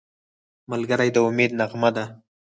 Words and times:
ملګری 0.71 1.09
د 1.15 1.17
امید 1.27 1.51
نغمه 1.59 1.89
ده 1.95 2.03